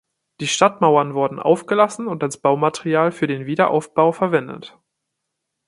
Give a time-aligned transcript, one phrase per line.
[0.39, 4.75] Die Stadtmauern wurden aufgelassen und als Baumaterial für den Wiederaufbau verwendet.